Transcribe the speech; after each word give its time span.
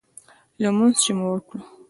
لمونځ 0.61 0.95
چې 1.03 1.11
مو 1.17 1.27
وکړ. 1.31 1.57